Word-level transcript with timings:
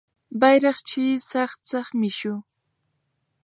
بیرغچی 0.39 1.05
سخت 1.31 1.59
زخمي 1.71 2.11
سو. 2.19 2.33